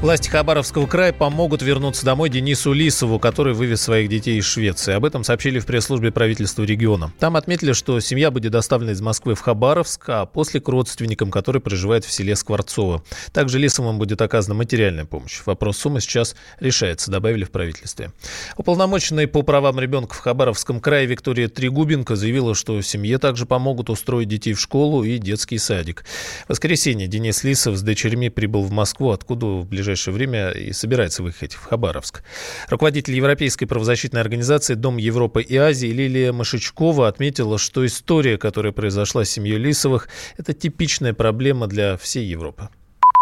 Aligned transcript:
Власти 0.00 0.30
Хабаровского 0.30 0.86
края 0.86 1.12
помогут 1.12 1.60
вернуться 1.60 2.06
домой 2.06 2.30
Денису 2.30 2.72
Лисову, 2.72 3.18
который 3.18 3.52
вывез 3.52 3.82
своих 3.82 4.08
детей 4.08 4.38
из 4.38 4.46
Швеции. 4.46 4.94
Об 4.94 5.04
этом 5.04 5.24
сообщили 5.24 5.58
в 5.58 5.66
пресс-службе 5.66 6.10
правительства 6.10 6.62
региона. 6.62 7.12
Там 7.18 7.36
отметили, 7.36 7.74
что 7.74 8.00
семья 8.00 8.30
будет 8.30 8.52
доставлена 8.52 8.92
из 8.92 9.02
Москвы 9.02 9.34
в 9.34 9.40
Хабаровск, 9.40 10.08
а 10.08 10.24
после 10.24 10.58
к 10.62 10.68
родственникам, 10.68 11.30
которые 11.30 11.60
проживают 11.60 12.06
в 12.06 12.10
селе 12.10 12.34
Скворцово. 12.34 13.04
Также 13.34 13.58
Лисовым 13.58 13.98
будет 13.98 14.22
оказана 14.22 14.54
материальная 14.54 15.04
помощь. 15.04 15.42
Вопрос 15.44 15.76
суммы 15.76 16.00
сейчас 16.00 16.34
решается, 16.60 17.10
добавили 17.10 17.44
в 17.44 17.50
правительстве. 17.50 18.10
Уполномоченный 18.56 19.26
по 19.26 19.42
правам 19.42 19.78
ребенка 19.78 20.14
в 20.14 20.20
Хабаровском 20.20 20.80
крае 20.80 21.04
Виктория 21.04 21.48
Трегубенко 21.48 22.16
заявила, 22.16 22.54
что 22.54 22.80
семье 22.80 23.18
также 23.18 23.44
помогут 23.44 23.90
устроить 23.90 24.28
детей 24.28 24.54
в 24.54 24.60
школу 24.60 25.04
и 25.04 25.18
детский 25.18 25.58
садик. 25.58 26.06
В 26.46 26.50
воскресенье 26.52 27.06
Денис 27.06 27.44
Лисов 27.44 27.76
с 27.76 27.82
дочерьми 27.82 28.30
прибыл 28.30 28.62
в 28.62 28.70
Москву, 28.72 29.10
откуда 29.10 29.44
в 29.44 29.66
ближайшее 29.66 29.89
ближайшее 29.90 30.14
время 30.14 30.50
и 30.50 30.72
собирается 30.72 31.22
выехать 31.22 31.54
в 31.54 31.64
Хабаровск. 31.64 32.22
Руководитель 32.68 33.16
Европейской 33.16 33.66
правозащитной 33.66 34.20
организации 34.20 34.74
«Дом 34.74 34.98
Европы 34.98 35.42
и 35.42 35.56
Азии» 35.56 35.88
Лилия 35.88 36.32
Машичкова 36.32 37.08
отметила, 37.08 37.58
что 37.58 37.84
история, 37.84 38.38
которая 38.38 38.72
произошла 38.72 39.24
с 39.24 39.30
семьей 39.30 39.58
Лисовых, 39.58 40.08
это 40.36 40.52
типичная 40.52 41.12
проблема 41.12 41.66
для 41.66 41.96
всей 41.96 42.24
Европы. 42.24 42.68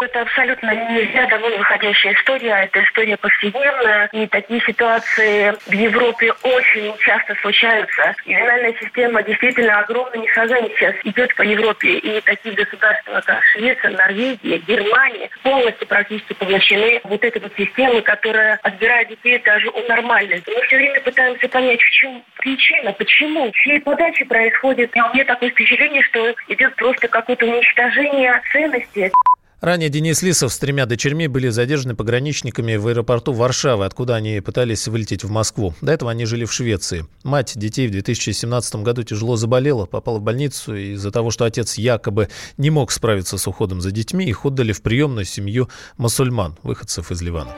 Это 0.00 0.20
абсолютно 0.20 0.72
не 0.72 1.02
из 1.02 1.12
ряда 1.12 1.38
вон 1.38 1.58
выходящая 1.58 2.14
история, 2.14 2.52
это 2.62 2.84
история 2.84 3.16
повседневная. 3.16 4.08
И 4.12 4.28
такие 4.28 4.60
ситуации 4.60 5.52
в 5.66 5.72
Европе 5.72 6.32
очень 6.44 6.96
часто 6.98 7.34
случаются. 7.42 8.14
Ювенальная 8.24 8.74
система 8.80 9.24
действительно 9.24 9.80
огромными 9.80 10.28
шагами 10.28 10.68
сейчас 10.68 10.94
идет 11.02 11.34
по 11.34 11.42
Европе. 11.42 11.98
И 11.98 12.20
такие 12.20 12.54
государства, 12.54 13.20
как 13.26 13.42
Швеция, 13.46 13.90
Норвегия, 13.90 14.58
Германия, 14.58 15.30
полностью 15.42 15.88
практически 15.88 16.32
поглощены 16.34 17.00
вот 17.02 17.24
этой 17.24 17.42
вот 17.42 17.52
системой, 17.56 18.02
которая 18.02 18.60
отбирает 18.62 19.08
детей 19.08 19.42
даже 19.44 19.68
у 19.68 19.82
нормальных. 19.88 20.44
Мы 20.46 20.62
все 20.68 20.76
время 20.76 21.00
пытаемся 21.00 21.48
понять, 21.48 21.80
в 21.80 21.90
чем 21.90 22.22
причина, 22.36 22.92
почему, 22.92 23.50
чьей 23.50 23.80
подачи 23.80 24.24
происходит. 24.24 24.96
И 24.96 25.00
у 25.00 25.12
меня 25.12 25.24
такое 25.24 25.50
впечатление, 25.50 26.02
что 26.02 26.32
идет 26.46 26.76
просто 26.76 27.08
какое-то 27.08 27.46
уничтожение 27.46 28.40
ценностей. 28.52 29.10
Ранее 29.60 29.88
Денис 29.88 30.22
Лисов 30.22 30.52
с 30.52 30.58
тремя 30.58 30.86
дочерьми 30.86 31.26
были 31.26 31.48
задержаны 31.48 31.96
пограничниками 31.96 32.76
в 32.76 32.86
аэропорту 32.86 33.32
Варшавы, 33.32 33.86
откуда 33.86 34.14
они 34.14 34.40
пытались 34.40 34.86
вылететь 34.86 35.24
в 35.24 35.30
Москву. 35.30 35.74
До 35.80 35.90
этого 35.90 36.12
они 36.12 36.26
жили 36.26 36.44
в 36.44 36.52
Швеции. 36.52 37.06
Мать 37.24 37.54
детей 37.56 37.88
в 37.88 37.90
2017 37.90 38.76
году 38.76 39.02
тяжело 39.02 39.34
заболела, 39.34 39.86
попала 39.86 40.18
в 40.18 40.22
больницу. 40.22 40.76
Из-за 40.76 41.10
того, 41.10 41.32
что 41.32 41.44
отец 41.44 41.76
якобы 41.76 42.28
не 42.56 42.70
мог 42.70 42.92
справиться 42.92 43.36
с 43.36 43.48
уходом 43.48 43.80
за 43.80 43.90
детьми, 43.90 44.24
их 44.26 44.46
отдали 44.46 44.70
в 44.70 44.80
приемную 44.80 45.24
семью 45.24 45.68
мусульман, 45.96 46.56
выходцев 46.62 47.10
из 47.10 47.20
Ливана. 47.20 47.56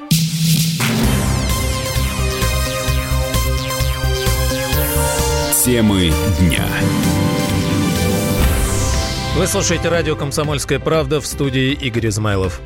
Темы 5.62 6.10
дня. 6.38 6.66
Вы 9.36 9.46
слушаете 9.46 9.88
радио 9.88 10.16
«Комсомольская 10.16 10.80
правда» 10.80 11.20
в 11.20 11.26
студии 11.26 11.72
Игорь 11.72 12.08
Измайлов. 12.08 12.60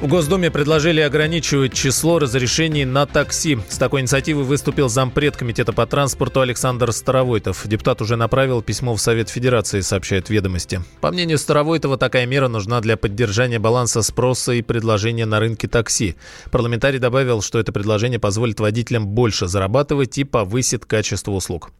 В 0.00 0.06
Госдуме 0.08 0.50
предложили 0.50 1.00
ограничивать 1.00 1.74
число 1.74 2.18
разрешений 2.18 2.84
на 2.84 3.04
такси. 3.04 3.58
С 3.68 3.76
такой 3.78 4.00
инициативой 4.00 4.44
выступил 4.44 4.88
зампред 4.88 5.36
Комитета 5.36 5.72
по 5.72 5.86
транспорту 5.86 6.40
Александр 6.40 6.92
Старовойтов. 6.92 7.66
Депутат 7.66 8.00
уже 8.00 8.16
направил 8.16 8.62
письмо 8.62 8.94
в 8.94 9.00
Совет 9.00 9.28
Федерации, 9.28 9.80
сообщает 9.80 10.30
ведомости. 10.30 10.80
По 11.00 11.10
мнению 11.10 11.36
Старовойтова, 11.36 11.98
такая 11.98 12.26
мера 12.26 12.48
нужна 12.48 12.80
для 12.80 12.96
поддержания 12.96 13.58
баланса 13.58 14.02
спроса 14.02 14.52
и 14.52 14.62
предложения 14.62 15.26
на 15.26 15.40
рынке 15.40 15.68
такси. 15.68 16.16
Парламентарий 16.50 16.98
добавил, 16.98 17.42
что 17.42 17.58
это 17.58 17.70
предложение 17.70 18.18
позволит 18.18 18.60
водителям 18.60 19.06
больше 19.06 19.46
зарабатывать 19.46 20.16
и 20.18 20.24
повысит 20.24 20.86
качество 20.86 21.32
услуг. 21.32 21.70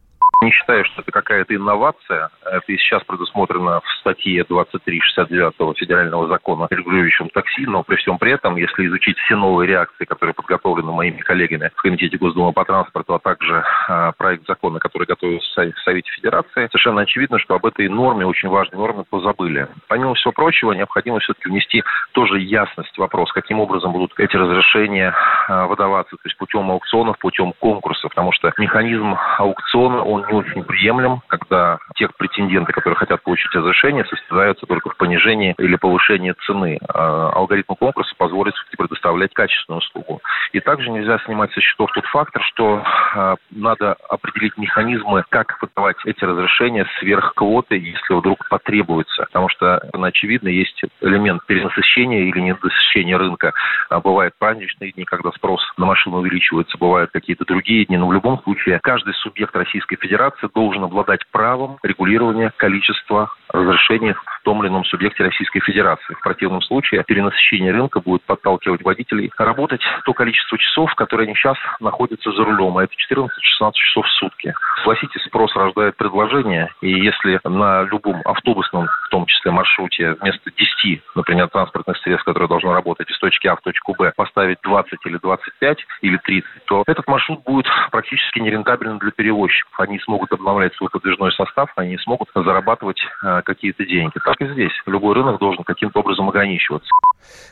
Не 0.41 0.51
считаю, 0.51 0.85
что 0.85 1.01
это 1.01 1.11
какая-то 1.11 1.53
инновация. 1.53 2.29
Это 2.45 2.63
и 2.71 2.77
сейчас 2.77 3.03
предусмотрено 3.03 3.81
в 3.81 3.91
статье 3.99 4.45
2369 4.47 5.77
федерального 5.77 6.29
закона, 6.29 6.67
регулирующем 6.69 7.27
такси, 7.29 7.65
но 7.65 7.83
при 7.83 7.97
всем 7.97 8.17
при 8.17 8.31
этом, 8.31 8.55
если 8.55 8.87
изучить 8.87 9.17
все 9.17 9.35
новые 9.35 9.67
реакции, 9.67 10.05
которые 10.05 10.33
подготовлены 10.33 10.93
моими 10.93 11.17
коллегами 11.17 11.71
в 11.75 11.81
Комитете 11.81 12.17
Госдумы 12.17 12.53
по 12.53 12.63
транспорту, 12.63 13.15
а 13.15 13.19
также 13.19 13.65
э, 13.89 14.11
проект 14.17 14.47
закона, 14.47 14.79
который 14.79 15.05
готовился 15.07 15.73
в 15.75 15.79
Совете 15.79 16.09
Федерации, 16.11 16.67
совершенно 16.67 17.01
очевидно, 17.01 17.37
что 17.39 17.55
об 17.55 17.65
этой 17.65 17.89
норме, 17.89 18.25
очень 18.25 18.47
важной 18.47 18.77
норме, 18.77 19.03
позабыли. 19.09 19.67
Помимо 19.89 20.13
всего 20.13 20.31
прочего, 20.31 20.71
необходимо 20.71 21.19
все-таки 21.19 21.49
внести 21.49 21.83
тоже 22.13 22.39
ясность 22.39 22.95
в 22.95 22.99
вопрос, 22.99 23.29
каким 23.33 23.59
образом 23.59 23.91
будут 23.91 24.17
эти 24.17 24.37
разрешения 24.37 25.13
э, 25.49 25.65
выдаваться, 25.65 26.15
то 26.15 26.21
есть 26.23 26.37
путем 26.37 26.71
аукционов, 26.71 27.17
путем 27.19 27.51
конкурсов, 27.59 28.09
потому 28.11 28.31
что 28.31 28.53
механизм 28.57 29.17
аукциона, 29.37 30.01
он 30.01 30.28
не 30.29 30.37
очень 30.37 30.63
приемлем, 30.63 31.21
когда 31.27 31.79
тех 31.95 32.15
претенденты, 32.15 32.71
которые 32.71 32.97
хотят 32.97 33.21
получить 33.23 33.53
разрешение, 33.53 34.05
состязаются 34.05 34.65
только 34.65 34.89
в 34.89 34.97
понижении 34.97 35.55
или 35.57 35.75
повышении 35.75 36.33
цены. 36.45 36.79
А 36.87 37.31
алгоритм 37.31 37.73
конкурса 37.73 38.13
позволит 38.17 38.53
предоставлять 38.77 39.33
качественную 39.33 39.79
услугу. 39.79 40.21
И 40.53 40.59
также 40.59 40.89
нельзя 40.89 41.19
снимать 41.25 41.51
со 41.53 41.61
счетов 41.61 41.91
тот 41.93 42.05
фактор, 42.05 42.41
что 42.43 42.83
э, 43.15 43.35
надо 43.51 43.95
определить 44.09 44.57
механизмы, 44.57 45.23
как 45.29 45.61
выдавать 45.61 45.97
эти 46.05 46.23
разрешения 46.23 46.85
сверх 46.99 47.33
квоты, 47.35 47.75
если 47.75 48.13
вдруг 48.13 48.47
потребуется. 48.49 49.25
Потому 49.25 49.49
что, 49.49 49.77
очевидно, 49.93 50.49
есть 50.49 50.81
элемент 51.01 51.45
перенасыщения 51.45 52.23
или 52.23 52.39
недосыщения 52.39 53.17
рынка. 53.17 53.53
А 53.89 53.99
бывают 53.99 54.33
праздничные 54.39 54.91
дни, 54.91 55.03
когда 55.05 55.31
спрос 55.31 55.61
на 55.77 55.85
машину 55.85 56.17
увеличивается, 56.17 56.77
бывают 56.77 57.11
какие-то 57.11 57.45
другие 57.45 57.85
дни. 57.85 57.97
Но 57.97 58.07
в 58.07 58.13
любом 58.13 58.41
случае 58.43 58.79
каждый 58.81 59.13
субъект 59.15 59.55
Российской 59.55 59.97
Федерации 59.97 60.18
Федерации 60.19 60.49
должен 60.53 60.83
обладать 60.83 61.21
правом 61.31 61.77
регулирования 61.81 62.51
количества 62.57 63.31
разрешений 63.47 64.13
том 64.49 64.63
или 64.63 64.69
ином 64.69 64.83
субъекте 64.83 65.23
Российской 65.23 65.59
Федерации. 65.59 66.15
В 66.15 66.21
противном 66.21 66.63
случае 66.63 67.03
перенасыщение 67.03 67.71
рынка 67.71 68.01
будет 68.01 68.23
подталкивать 68.23 68.81
водителей 68.81 69.29
работать 69.37 69.81
то 70.05 70.13
количество 70.13 70.57
часов, 70.57 70.95
которые 70.95 71.27
они 71.27 71.35
сейчас 71.35 71.55
находятся 71.79 72.31
за 72.31 72.43
рулем, 72.43 72.75
а 72.79 72.83
это 72.83 72.93
14-16 73.13 73.27
часов 73.73 74.07
в 74.07 74.11
сутки. 74.17 74.55
Согласитесь, 74.77 75.21
спрос 75.25 75.55
рождает 75.55 75.97
предложение, 75.97 76.73
и 76.81 76.89
если 76.89 77.39
на 77.43 77.83
любом 77.83 78.23
автобусном, 78.25 78.87
в 78.87 79.09
том 79.09 79.27
числе 79.27 79.51
маршруте, 79.51 80.15
вместо 80.19 80.49
10, 80.49 81.03
например, 81.13 81.47
транспортных 81.49 81.97
средств, 81.97 82.25
которые 82.25 82.49
должны 82.49 82.73
работать 82.73 83.07
из 83.11 83.19
точки 83.19 83.45
А 83.45 83.55
в 83.55 83.61
точку 83.61 83.93
Б, 83.93 84.13
поставить 84.15 84.57
20 84.63 84.97
или 85.05 85.17
25 85.17 85.77
или 86.01 86.17
30, 86.17 86.49
то 86.65 86.83
этот 86.87 87.07
маршрут 87.07 87.43
будет 87.43 87.67
практически 87.91 88.39
нерентабельным 88.39 88.97
для 88.97 89.11
перевозчиков. 89.11 89.79
Они 89.79 89.99
смогут 89.99 90.31
обновлять 90.31 90.73
свой 90.73 90.89
подвижной 90.89 91.31
состав, 91.33 91.69
они 91.75 91.99
смогут 91.99 92.29
зарабатывать 92.33 92.99
э, 93.23 93.41
какие-то 93.45 93.85
деньги. 93.85 94.17
Так 94.25 94.38
и 94.39 94.53
здесь. 94.53 94.71
Любой 94.85 95.15
рынок 95.15 95.39
должен 95.39 95.63
каким-то 95.63 95.99
образом 95.99 96.29
ограничиваться. 96.29 96.89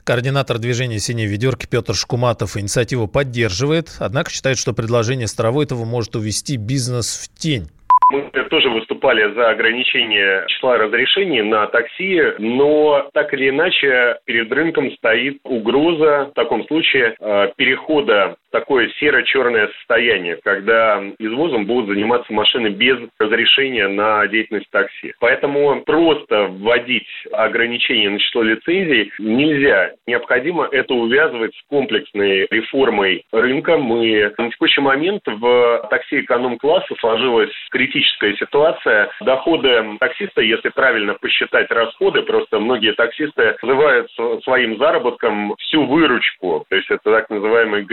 Координатор 0.04 0.58
движения 0.58 1.00
«Синей 1.00 1.26
ведерки» 1.26 1.68
Петр 1.70 1.94
Шкуматов 1.94 2.58
инициативу 2.58 3.08
поддерживает, 3.08 3.98
однако 4.00 4.30
считает, 4.30 4.58
что 4.58 4.74
предложение 4.74 5.28
Старовойтова 5.28 5.86
может 5.86 6.16
увести 6.16 6.58
бизнес 6.58 7.28
в 7.28 7.40
тень. 7.40 7.68
Мы 8.10 8.30
тоже 8.50 8.70
выступали 8.70 9.34
за 9.34 9.50
ограничение 9.50 10.46
числа 10.48 10.78
разрешений 10.78 11.42
на 11.42 11.68
такси, 11.68 12.22
но 12.40 13.10
так 13.14 13.34
или 13.34 13.50
иначе 13.50 14.20
перед 14.24 14.50
рынком 14.50 14.92
стоит 14.94 15.40
угроза 15.44 16.30
в 16.32 16.34
таком 16.34 16.66
случае 16.68 17.16
э, 17.20 17.52
перехода 17.58 18.38
такое 18.52 18.90
серо-черное 19.00 19.68
состояние, 19.80 20.38
когда 20.44 21.04
извозом 21.20 21.66
будут 21.66 21.90
заниматься 21.90 22.32
машины 22.34 22.68
без 22.68 22.98
разрешения 23.20 23.88
на 23.88 24.26
деятельность 24.28 24.70
такси. 24.72 25.14
Поэтому 25.20 25.82
просто 25.84 26.48
вводить 26.48 27.08
ограничения 27.32 28.10
на 28.10 28.20
число 28.20 28.44
лицензий 28.44 29.12
нельзя. 29.20 29.92
Необходимо 30.06 30.68
это 30.72 30.94
увязывать 30.94 31.56
с 31.56 31.68
комплексной 31.70 32.48
реформой 32.50 33.24
рынка. 33.32 33.78
Мы 33.78 34.32
на 34.38 34.52
текущий 34.52 34.82
момент 34.82 35.22
в 35.26 35.88
такси 35.90 36.22
эконом-класса 36.22 36.96
сложилась 37.00 37.52
критическая 37.72 38.36
ситуация. 38.36 39.10
Доходы 39.22 39.98
таксиста, 40.00 40.42
если 40.42 40.70
правильно 40.70 41.14
посчитать 41.16 41.70
расходы, 41.72 42.22
просто 42.24 42.60
многие 42.60 42.94
таксисты 42.94 43.56
называют 43.62 44.10
своим 44.44 44.78
заработком 44.78 45.56
всю 45.60 45.86
выручку. 45.86 46.66
То 46.70 46.76
есть 46.76 46.90
это 46.90 47.12
так 47.12 47.30
называемые 47.30 47.84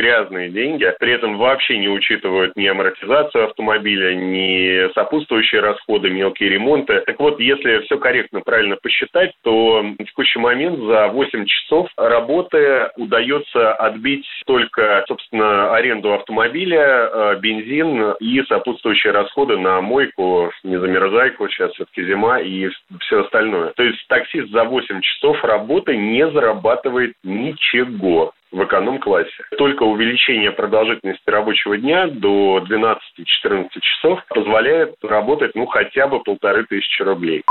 грязные 0.45 0.51
деньги, 0.51 0.93
при 0.99 1.13
этом 1.13 1.39
вообще 1.39 1.79
не 1.79 1.89
учитывают 1.89 2.57
ни 2.57 2.67
амортизацию 2.67 3.45
автомобиля, 3.45 4.15
ни 4.15 4.93
сопутствующие 4.95 5.61
расходы, 5.61 6.11
мелкие 6.11 6.51
ремонты. 6.51 7.03
Так 7.07 7.19
вот, 7.19 7.41
если 7.41 7.81
все 7.81 7.99
корректно, 7.99 8.41
правильно 8.41 8.77
посчитать, 8.77 9.33
то 9.43 9.83
в 9.83 10.05
текущий 10.05 10.39
момент 10.39 10.79
за 10.79 11.09
8 11.09 11.47
часов 11.47 11.89
работы 11.97 12.91
удается 12.97 13.75
отбить 13.75 14.27
только, 14.47 15.05
собственно, 15.09 15.75
аренду 15.75 16.13
автомобиля, 16.15 17.11
э, 17.13 17.39
бензин 17.41 18.13
и 18.21 18.43
сопутствующие 18.43 19.13
расходы 19.13 19.59
на 19.59 19.81
мойку, 19.81 20.51
незамерзайку, 20.63 21.49
сейчас 21.49 21.73
все-таки 21.73 22.05
зима 22.05 22.41
и 22.41 22.69
все 23.01 23.23
остальное. 23.23 23.73
То 23.77 23.83
есть 23.83 24.07
таксист 24.09 24.51
за 24.51 24.65
8 24.65 25.01
часов 25.01 25.43
работы 25.45 25.97
не 25.97 26.29
зарабатывает 26.31 27.15
ничего. 27.23 28.33
В 28.55 28.65
эконом-классе. 28.65 29.45
Только 29.59 29.83
увеличение 29.83 30.53
продолжительности 30.53 31.29
рабочего 31.29 31.77
дня 31.77 32.07
до 32.07 32.61
12-14 32.61 33.69
часов 33.81 34.21
позволяет 34.29 34.95
работать 35.03 35.55
ну 35.55 35.67
хотя 35.67 36.07
бы 36.07 36.21
полторы 36.23 36.65
тысячи 36.65 37.03
рублей. 37.03 37.43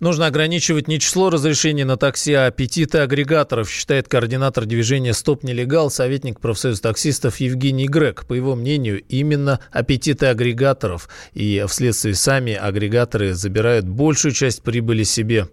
Нужно 0.00 0.26
ограничивать 0.26 0.86
не 0.86 1.00
число 1.00 1.28
разрешений 1.28 1.82
на 1.82 1.96
такси, 1.96 2.32
а 2.32 2.46
аппетиты 2.46 2.98
агрегаторов, 2.98 3.68
считает 3.68 4.08
координатор 4.08 4.64
движения 4.64 5.12
«Стоп 5.12 5.42
нелегал», 5.42 5.90
советник 5.90 6.40
профсоюза 6.40 6.80
таксистов 6.80 7.38
Евгений 7.38 7.88
Грек. 7.88 8.24
По 8.26 8.34
его 8.34 8.54
мнению, 8.54 9.02
именно 9.08 9.58
аппетиты 9.72 10.26
агрегаторов 10.26 11.08
и 11.34 11.64
вследствие 11.66 12.14
сами 12.14 12.54
агрегаторы 12.54 13.32
забирают 13.32 13.86
большую 13.86 14.32
часть 14.32 14.62
прибыли 14.64 15.02
себе. 15.02 15.46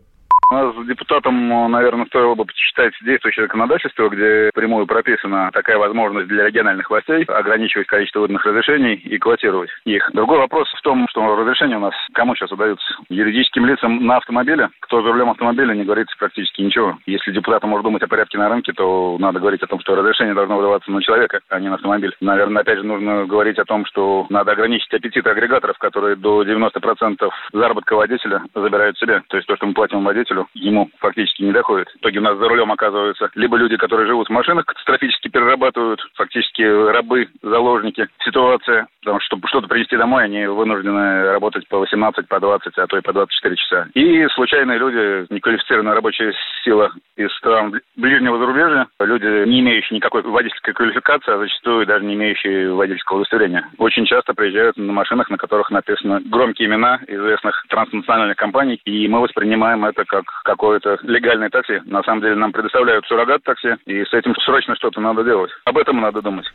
С 0.76 0.88
депутатом, 0.88 1.72
наверное, 1.72 2.06
стоило 2.08 2.36
бы 2.36 2.44
почитать 2.44 2.94
действующее 3.02 3.46
законодательство, 3.46 4.10
где 4.10 4.50
прямую 4.54 4.86
прописана 4.88 5.50
такая 5.54 5.78
возможность 5.78 6.28
для 6.28 6.48
региональных 6.48 6.90
властей 6.90 7.24
ограничивать 7.24 7.88
количество 7.88 8.20
выданных 8.20 8.46
разрешений 8.46 8.96
и 8.96 9.18
квотировать 9.18 9.70
их. 9.86 10.10
Другой 10.14 10.38
вопрос 10.38 10.68
в 10.74 10.82
том, 10.82 11.08
что 11.10 11.36
разрешения 11.38 11.78
у 11.78 11.82
нас 11.82 11.94
кому 12.14 12.36
сейчас 12.36 12.52
выдаются? 12.52 12.86
Юридическим 13.08 13.66
лицам 13.66 14.06
на 14.06 14.18
автомобиле? 14.18 14.70
Кто 14.82 15.02
за 15.02 15.14
рулем 15.14 15.30
автомобиля, 15.30 15.74
не 15.74 15.86
говорится 15.86 16.16
практически 16.20 16.62
ничего. 16.62 16.98
Если 17.06 17.32
депутат 17.32 17.64
может 17.64 17.86
думать 17.86 18.04
о 18.04 18.08
порядке 18.08 18.38
на 18.38 18.50
рынке, 18.50 18.74
то 18.74 19.16
надо 19.18 19.40
говорить 19.40 19.64
о 19.64 19.68
том, 19.68 19.80
что 19.80 19.96
разрешение 19.96 20.34
должно 20.34 20.58
выдаваться 20.58 20.92
на 20.92 21.02
человека, 21.02 21.40
а 21.50 21.60
не 21.60 21.70
на 21.70 21.76
автомобиль. 21.76 22.14
Наверное, 22.20 22.64
опять 22.64 22.80
же, 22.80 22.84
нужно 22.84 23.26
говорить 23.26 23.60
о 23.60 23.66
том, 23.66 23.86
что 23.86 24.26
надо 24.30 24.52
ограничить 24.52 24.94
аппетиты 24.94 25.30
агрегаторов, 25.30 25.78
которые 25.78 26.18
до 26.18 26.44
90% 26.44 27.30
заработка 27.54 27.96
водителя 27.96 28.44
забирают 28.54 28.98
себе. 28.98 29.22
То 29.30 29.38
есть 29.38 29.48
то, 29.48 29.56
что 29.56 29.68
мы 29.68 29.74
платим 29.74 30.04
водителю 30.04 30.48
ему 30.66 30.90
фактически 31.00 31.44
не 31.44 31.52
доходит. 31.52 31.90
В 31.90 31.98
итоге 31.98 32.20
у 32.20 32.24
нас 32.24 32.38
за 32.38 32.48
рулем 32.48 32.72
оказываются 32.72 33.30
либо 33.36 33.58
люди, 33.58 33.78
которые 33.78 34.08
живут 34.08 34.28
в 34.28 34.32
машинах, 34.32 34.66
катастрофически 34.66 35.30
перерабатывают, 35.30 36.02
фактически 36.16 36.64
рабы, 36.64 37.28
заложники. 37.42 38.08
Ситуация, 38.24 38.88
потому 39.02 39.20
что 39.20 39.36
чтобы 39.36 39.48
что-то 39.48 39.68
принести 39.68 39.98
домой, 39.98 40.24
они 40.24 40.46
вынуждены 40.46 41.32
работать 41.32 41.68
по 41.68 41.80
18, 41.80 42.28
по 42.28 42.40
20, 42.40 42.78
а 42.78 42.88
то 42.88 42.98
и 42.98 43.02
по 43.02 43.12
24 43.12 43.56
часа. 43.56 43.88
И 43.94 44.26
случайные 44.30 44.78
люди, 44.78 45.26
неквалифицированная 45.34 45.94
рабочая 45.94 46.34
сила 46.64 46.92
из 47.18 47.32
стран 47.38 47.80
ближнего 47.96 48.38
зарубежья, 48.38 48.88
люди, 49.00 49.48
не 49.50 49.60
имеющие 49.60 49.98
никакой 49.98 50.22
водительской 50.22 50.74
квалификации, 50.74 51.34
а 51.34 51.38
зачастую 51.38 51.86
даже 51.86 52.06
не 52.06 52.14
имеющие 52.14 52.74
водительского 52.74 53.18
удостоверения. 53.18 53.68
Очень 53.78 54.06
часто 54.06 54.34
приезжают 54.34 54.78
на 54.78 54.94
машинах, 54.94 55.30
на 55.30 55.38
которых 55.38 55.70
написаны 55.70 56.22
громкие 56.22 56.68
имена 56.68 57.00
известных 57.08 57.66
транснациональных 57.70 58.38
компаний, 58.38 58.80
и 58.86 59.08
мы 59.08 59.22
воспринимаем 59.22 59.86
это 59.86 60.06
как 60.06 60.55
какое-то 60.56 60.98
легальное 61.04 61.50
такси. 61.50 61.82
На 61.86 62.02
самом 62.04 62.22
деле 62.22 62.36
нам 62.36 62.52
предоставляют 62.52 63.06
суррогат 63.06 63.44
такси, 63.44 63.76
и 63.86 64.04
с 64.04 64.14
этим 64.14 64.34
срочно 64.38 64.76
что-то 64.76 65.02
надо 65.02 65.24
делать. 65.24 65.52
Об 65.66 65.78
этом 65.78 66.00
надо 66.02 66.22
думать. 66.22 66.46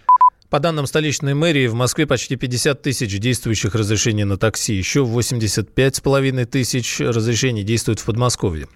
По 0.51 0.59
данным 0.59 0.89
столичной 0.89 1.35
мэрии, 1.35 1.69
в 1.69 1.75
Москве 1.75 2.09
почти 2.09 2.35
50 2.35 2.83
тысяч 2.83 3.21
действующих 3.21 3.77
разрешений 3.77 4.25
на 4.25 4.37
такси. 4.37 4.75
Еще 4.75 5.05
85,5 5.05 6.45
тысяч 6.47 6.99
разрешений 6.99 7.63
действуют 7.63 8.01
в 8.01 8.05
Подмосковье. 8.05 8.67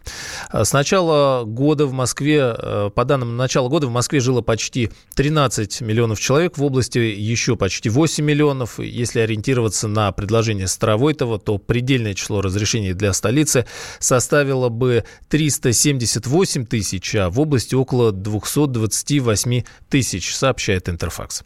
А 0.51 0.65
с 0.65 0.73
начала 0.73 1.43
года 1.43 1.87
в 1.87 1.93
Москве, 1.93 2.55
э, 2.57 2.91
по 2.95 3.05
данным 3.05 3.37
начала 3.37 3.69
года, 3.69 3.89
в 3.89 3.91
Москве 3.91 4.21
жило 4.21 4.41
почти 4.41 4.91
13 5.17 5.81
миллионов 5.81 6.21
человек, 6.21 6.59
в 6.59 6.63
области 6.63 6.99
еще 6.99 7.57
почти 7.57 7.89
8 7.89 8.25
миллионов. 8.25 8.79
Если 8.79 9.19
ориентироваться 9.19 9.89
на 9.89 10.13
предложение 10.13 10.69
Старовойтова, 10.69 11.41
то 11.41 11.59
предельное 11.59 12.15
число 12.15 12.41
разрешений 12.41 12.93
для 12.93 13.13
столицы 13.13 13.67
составило 13.99 14.69
бы 14.69 15.03
378 15.29 16.67
тысяч, 16.67 17.17
а 17.17 17.31
в 17.31 17.41
области 17.41 17.75
около 17.75 18.13
228 18.13 19.65
тысяч, 19.89 20.37
сообщает 20.37 20.89
Интерфакс. 20.89 21.43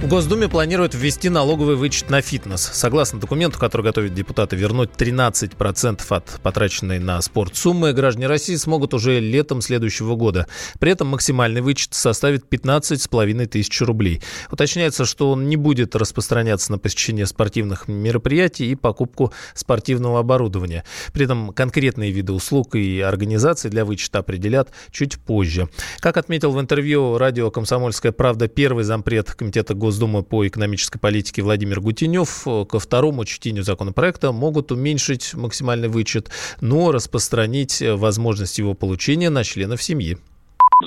В 0.00 0.08
Госдуме 0.08 0.48
планируют 0.48 0.94
ввести 0.94 1.28
налоговый 1.28 1.76
вычет 1.76 2.08
на 2.08 2.22
фитнес. 2.22 2.62
Согласно 2.72 3.20
документу, 3.20 3.58
который 3.58 3.82
готовят 3.82 4.14
депутаты, 4.14 4.56
вернуть 4.56 4.88
13% 4.96 6.02
от 6.08 6.40
потраченной 6.42 6.98
на 6.98 7.20
спорт 7.20 7.54
суммы 7.54 7.92
граждане 7.92 8.26
России 8.26 8.56
смогут 8.56 8.94
уже 8.94 9.20
летом 9.20 9.60
следующего 9.60 10.16
года. 10.16 10.46
При 10.78 10.90
этом 10.90 11.08
максимальный 11.08 11.60
вычет 11.60 11.92
составит 11.92 12.46
15,5 12.50 13.46
тысяч 13.46 13.78
рублей. 13.82 14.22
Уточняется, 14.50 15.04
что 15.04 15.30
он 15.32 15.50
не 15.50 15.56
будет 15.56 15.94
распространяться 15.94 16.72
на 16.72 16.78
посещение 16.78 17.26
спортивных 17.26 17.86
мероприятий 17.86 18.70
и 18.70 18.76
покупку 18.76 19.34
спортивного 19.52 20.20
оборудования. 20.20 20.82
При 21.12 21.26
этом 21.26 21.52
конкретные 21.52 22.10
виды 22.10 22.32
услуг 22.32 22.74
и 22.74 23.00
организаций 23.00 23.68
для 23.70 23.84
вычета 23.84 24.20
определят 24.20 24.70
чуть 24.90 25.18
позже. 25.18 25.68
Как 25.98 26.16
отметил 26.16 26.52
в 26.52 26.60
интервью 26.60 27.18
радио 27.18 27.50
«Комсомольская 27.50 28.12
правда» 28.12 28.48
первый 28.48 28.84
зампред 28.84 29.34
Комитета 29.34 29.74
Госдумы 29.74 29.89
Госдумы 29.90 30.22
по 30.22 30.46
экономической 30.46 31.00
политике 31.00 31.42
Владимир 31.42 31.80
Гутенев 31.80 32.46
э, 32.46 32.64
ко 32.64 32.78
второму 32.78 33.24
чтению 33.24 33.64
законопроекта 33.64 34.30
могут 34.30 34.70
уменьшить 34.70 35.34
максимальный 35.34 35.88
вычет, 35.88 36.28
но 36.60 36.92
распространить 36.92 37.82
э, 37.82 37.96
возможность 37.96 38.60
его 38.60 38.74
получения 38.74 39.30
на 39.30 39.42
членов 39.42 39.82
семьи. 39.82 40.16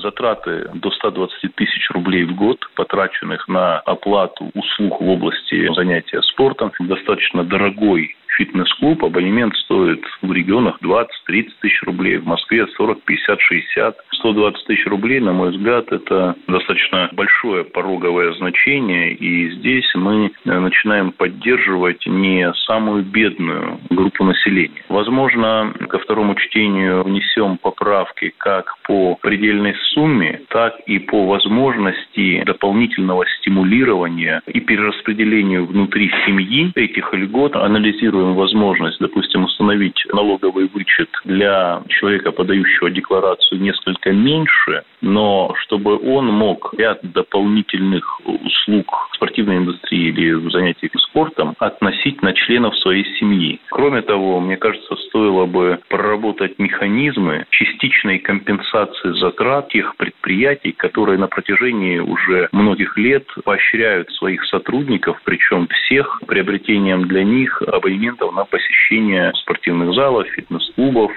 Затраты 0.02 0.70
до 0.76 0.90
120 0.90 1.54
тысяч 1.54 1.90
рублей 1.92 2.24
в 2.24 2.34
год, 2.38 2.60
потраченных 2.76 3.50
на 3.50 3.80
оплату 3.80 4.50
услуг 4.54 5.02
в 5.02 5.10
области 5.10 5.76
занятия 5.76 6.22
спортом, 6.22 6.72
достаточно 6.80 7.44
дорогой 7.44 8.16
фитнес-клуб, 8.38 9.04
абонемент 9.04 9.56
стоит 9.58 10.04
в 10.22 10.32
регионах 10.32 10.80
20-30 10.82 11.50
тысяч 11.62 11.82
рублей, 11.84 12.18
в 12.18 12.26
Москве 12.26 12.68
40, 12.68 13.02
50, 13.02 13.40
60. 13.40 13.98
120 14.12 14.66
тысяч 14.66 14.86
рублей, 14.88 15.20
на 15.20 15.34
мой 15.34 15.52
взгляд, 15.52 15.92
это 15.92 16.36
достаточно 16.48 17.10
большое 17.14 17.64
пороговое 17.64 18.34
значение, 18.34 19.14
и 19.14 19.52
здесь 19.52 19.90
мы 19.96 20.32
э, 20.46 20.60
начинаем 20.60 21.12
поддерживать 21.12 22.06
не 22.06 22.52
самую 22.66 23.04
бедную 23.04 23.80
группу 23.90 24.24
населения. 24.24 24.84
Возможно, 24.90 25.74
ко 25.90 26.00
второму 26.00 26.36
чтению 26.36 27.04
внесем 27.04 27.58
поправки 27.58 28.34
как 28.38 28.78
по 28.84 29.16
предельной 29.16 29.76
сумме, 29.94 30.42
так 30.50 30.80
и 30.86 31.00
по 31.00 31.26
возможности 31.26 32.44
дополнительного 32.44 33.26
стимулирования 33.40 34.42
и 34.48 34.60
перераспределению 34.60 35.66
внутри 35.66 36.12
семьи 36.26 36.72
этих 36.76 37.14
льгот, 37.14 37.56
анализируем 37.56 38.23
рассматриваем 38.24 38.36
возможность, 38.36 39.00
допустим, 39.00 39.44
установить 39.44 40.02
налоговый 40.12 40.68
вычет 40.68 41.10
для 41.26 41.82
человека, 41.90 42.32
подающего 42.32 42.90
декларацию 42.90 43.62
несколько 43.62 44.12
меньше, 44.12 44.84
но 45.02 45.54
чтобы 45.64 45.98
он 45.98 46.28
мог 46.28 46.74
ряд 46.78 47.00
дополнительных 47.04 48.22
услуг 48.26 49.10
спортивной 49.14 49.58
индустрии 49.58 50.10
или 50.10 50.50
занятий 50.50 50.90
спортом 51.14 51.56
относить 51.60 52.22
на 52.22 52.34
членов 52.34 52.76
своей 52.80 53.06
семьи. 53.20 53.60
Кроме 53.70 54.02
того, 54.02 54.40
мне 54.40 54.58
кажется, 54.58 54.96
стоило 55.08 55.46
бы 55.46 55.80
проработать 55.90 56.58
механизмы 56.60 57.46
частичной 57.50 58.20
компенсации 58.20 59.20
затрат 59.20 59.70
тех 59.70 59.96
предприятий, 59.98 60.72
которые 60.72 61.18
на 61.18 61.28
протяжении 61.28 62.00
уже 62.00 62.50
многих 62.52 62.98
лет 62.98 63.26
поощряют 63.44 64.10
своих 64.12 64.44
сотрудников, 64.46 65.22
причем 65.24 65.68
всех, 65.68 66.22
приобретением 66.28 67.08
для 67.08 67.24
них 67.24 67.62
абонементов 67.62 68.13
абонентов 68.14 68.34
на 68.34 68.46
посещение 68.46 69.32
спортивных 69.42 69.94
залов, 69.96 70.28
фитнес-клубов. 70.36 71.12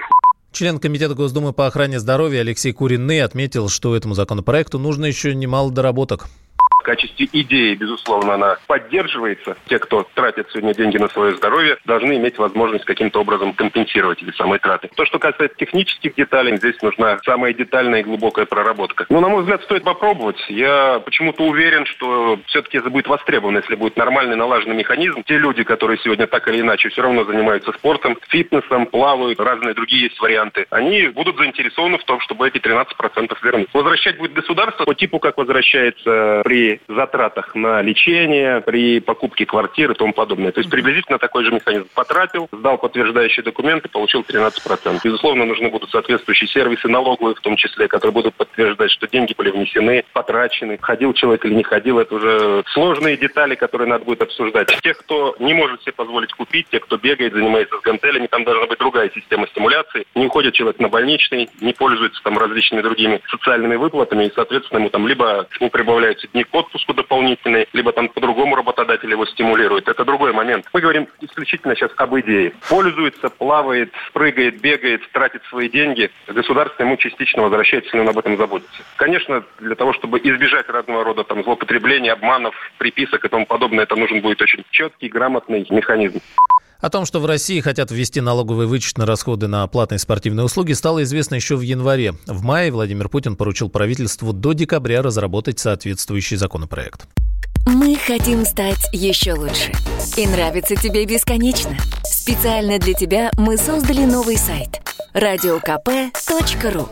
Член 0.51 0.79
Комитета 0.79 1.13
Госдумы 1.13 1.53
по 1.53 1.67
охране 1.67 1.99
здоровья 1.99 2.41
Алексей 2.41 2.71
Курины 2.73 3.21
отметил, 3.21 3.69
что 3.69 3.95
этому 3.95 4.13
законопроекту 4.13 4.79
нужно 4.79 5.05
еще 5.05 5.35
немало 5.35 5.71
доработок 5.71 6.27
качестве 6.87 7.27
идеи, 7.33 7.75
безусловно, 7.75 8.35
она 8.35 8.57
поддерживается. 8.65 9.57
Те, 9.67 9.77
кто 9.77 10.07
тратит 10.13 10.47
сегодня 10.51 10.73
деньги 10.73 10.97
на 10.97 11.09
свое 11.09 11.35
здоровье, 11.35 11.77
должны 11.83 12.13
иметь 12.13 12.37
возможность 12.37 12.85
каким-то 12.85 13.19
образом 13.19 13.51
компенсировать 13.53 14.23
эти 14.23 14.33
самые 14.37 14.59
траты. 14.59 14.89
То, 14.95 15.05
что 15.05 15.19
касается 15.19 15.57
технических 15.57 16.15
деталей, 16.15 16.55
здесь 16.55 16.81
нужна 16.81 17.19
самая 17.25 17.53
детальная 17.53 17.99
и 17.99 18.03
глубокая 18.03 18.45
проработка. 18.45 19.05
Но, 19.09 19.19
на 19.19 19.27
мой 19.27 19.41
взгляд, 19.41 19.63
стоит 19.63 19.83
попробовать. 19.83 20.41
Я 20.47 21.01
почему-то 21.03 21.43
уверен, 21.43 21.85
что 21.85 22.39
все-таки 22.45 22.77
это 22.77 22.89
будет 22.89 23.07
востребовано, 23.07 23.57
если 23.57 23.75
будет 23.75 23.97
нормальный 23.97 24.37
налаженный 24.37 24.75
механизм. 24.75 25.23
Те 25.23 25.37
люди, 25.37 25.63
которые 25.63 25.97
сегодня 25.97 26.25
так 26.25 26.47
или 26.47 26.61
иначе 26.61 26.87
все 26.87 27.01
равно 27.01 27.25
занимаются 27.25 27.73
спортом, 27.73 28.17
фитнесом, 28.29 28.85
плавают, 28.85 29.41
разные 29.41 29.73
другие 29.73 30.03
есть 30.03 30.19
варианты, 30.21 30.65
они 30.69 31.07
будут 31.07 31.37
заинтересованы 31.37 31.97
в 31.97 32.05
том, 32.05 32.21
чтобы 32.21 32.47
эти 32.47 32.59
13% 32.59 33.37
вернуть. 33.43 33.67
Возвращать 33.73 34.17
будет 34.17 34.31
государство 34.31 34.85
по 34.85 34.95
типу, 34.95 35.19
как 35.19 35.37
возвращается 35.37 36.41
при 36.45 36.76
при 36.77 36.93
затратах 36.93 37.55
на 37.55 37.81
лечение, 37.81 38.61
при 38.61 38.99
покупке 38.99 39.45
квартиры 39.45 39.93
и 39.93 39.97
тому 39.97 40.13
подобное. 40.13 40.51
То 40.51 40.59
есть 40.59 40.69
приблизительно 40.69 41.17
такой 41.17 41.43
же 41.43 41.51
механизм. 41.51 41.87
Потратил, 41.93 42.47
сдал 42.51 42.77
подтверждающие 42.77 43.43
документы, 43.43 43.89
получил 43.89 44.21
13%. 44.21 44.99
Безусловно, 45.03 45.45
нужны 45.45 45.69
будут 45.69 45.89
соответствующие 45.91 46.47
сервисы 46.47 46.87
налоговые 46.87 47.35
в 47.35 47.41
том 47.41 47.55
числе, 47.55 47.87
которые 47.87 48.13
будут 48.13 48.35
подтверждать, 48.35 48.91
что 48.91 49.07
деньги 49.07 49.33
были 49.37 49.49
внесены, 49.49 50.03
потрачены. 50.13 50.77
Ходил 50.81 51.13
человек 51.13 51.45
или 51.45 51.53
не 51.53 51.63
ходил, 51.63 51.99
это 51.99 52.15
уже 52.15 52.63
сложные 52.67 53.17
детали, 53.17 53.55
которые 53.55 53.87
надо 53.87 54.05
будет 54.05 54.21
обсуждать. 54.21 54.67
Тех, 54.81 54.97
кто 54.97 55.35
не 55.39 55.53
может 55.53 55.81
себе 55.81 55.93
позволить 55.93 56.33
купить, 56.33 56.67
те, 56.69 56.79
кто 56.79 56.97
бегает, 56.97 57.33
занимается 57.33 57.77
с 57.77 57.81
гантелями, 57.81 58.27
там 58.27 58.43
должна 58.43 58.67
быть 58.67 58.79
другая 58.79 59.09
система 59.13 59.47
стимуляции. 59.47 60.05
Не 60.15 60.27
уходит 60.27 60.53
человек 60.53 60.79
на 60.79 60.89
больничный, 60.89 61.49
не 61.61 61.73
пользуется 61.73 62.21
там 62.23 62.37
различными 62.37 62.81
другими 62.81 63.21
социальными 63.29 63.75
выплатами, 63.75 64.25
и, 64.25 64.31
соответственно, 64.33 64.79
ему 64.79 64.89
там 64.89 65.07
либо 65.07 65.47
ему 65.59 65.69
прибавляются 65.69 66.27
дни 66.27 66.43
отпуску 66.57 66.93
дополнительные, 66.93 67.67
либо 67.73 67.91
там 67.91 68.09
по-другому 68.09 68.55
работодатель 68.55 69.09
его 69.09 69.25
стимулирует. 69.25 69.87
Это 69.87 70.05
другой 70.05 70.33
момент. 70.33 70.65
Мы 70.73 70.81
говорим 70.81 71.07
исключительно 71.21 71.75
сейчас 71.75 71.91
об 71.97 72.17
идее. 72.19 72.53
Пользуется, 72.69 73.29
плавает, 73.29 73.91
прыгает, 74.13 74.59
бегает, 74.59 75.01
тратит 75.11 75.41
свои 75.49 75.69
деньги. 75.69 76.09
Государство 76.27 76.83
ему 76.83 76.97
частично 76.97 77.43
возвращает, 77.43 77.85
если 77.85 77.99
он 77.99 78.09
об 78.09 78.17
этом 78.17 78.37
заботится. 78.37 78.81
Конечно, 78.95 79.43
для 79.59 79.75
того, 79.75 79.93
чтобы 79.93 80.19
избежать 80.19 80.67
разного 80.69 81.03
рода 81.03 81.23
там 81.23 81.43
злоупотребления, 81.43 82.13
обманов, 82.13 82.55
приписок 82.77 83.23
и 83.25 83.29
тому 83.29 83.45
подобное, 83.45 83.83
это 83.83 83.95
нужен 83.95 84.21
будет 84.21 84.41
очень 84.41 84.63
четкий, 84.71 85.09
грамотный 85.09 85.65
механизм. 85.69 86.21
О 86.79 86.89
том, 86.89 87.05
что 87.05 87.19
в 87.19 87.25
России 87.25 87.59
хотят 87.59 87.91
ввести 87.91 88.21
налоговый 88.21 88.67
вычет 88.67 88.97
на 88.97 89.05
расходы 89.05 89.47
на 89.47 89.65
платные 89.67 89.99
спортивные 89.99 90.45
услуги, 90.45 90.73
стало 90.73 91.03
известно 91.03 91.35
еще 91.35 91.55
в 91.55 91.61
январе. 91.61 92.13
В 92.27 92.43
мае 92.43 92.71
Владимир 92.71 93.09
Путин 93.09 93.35
поручил 93.35 93.69
правительству 93.69 94.33
до 94.33 94.53
декабря 94.53 95.01
разработать 95.01 95.59
соответствующий 95.59 96.37
законопроект. 96.37 97.07
Мы 97.65 97.95
хотим 97.97 98.45
стать 98.45 98.87
еще 98.93 99.33
лучше. 99.33 99.73
И 100.15 100.25
нравится 100.25 100.75
тебе 100.75 101.05
бесконечно. 101.05 101.77
Специально 102.03 102.79
для 102.79 102.93
тебя 102.93 103.29
мы 103.37 103.57
создали 103.57 104.05
новый 104.05 104.37
сайт– 104.37 104.81
радиокп.ру 105.13 106.87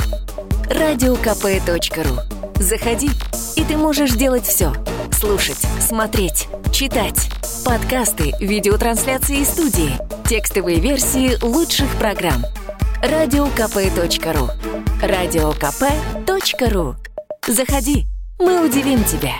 радиокп.ру 0.69 2.19
Заходи, 2.61 3.09
и 3.55 3.63
ты 3.63 3.77
можешь 3.77 4.11
делать 4.11 4.45
все. 4.45 4.73
Слушать, 5.11 5.65
смотреть, 5.79 6.47
читать. 6.73 7.34
Подкасты, 7.65 8.31
видеотрансляции 8.39 9.43
студии, 9.43 9.97
текстовые 10.29 10.79
версии 10.79 11.43
лучших 11.43 11.89
программ. 11.97 12.43
Радиокп.ру 13.01 14.49
Радиокп.ру 15.01 16.95
Заходи, 17.47 18.05
мы 18.37 18.63
удивим 18.63 19.03
тебя. 19.03 19.33